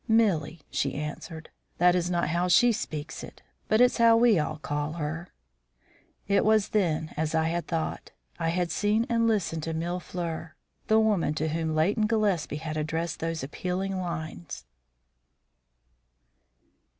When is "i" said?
7.35-7.49, 8.39-8.49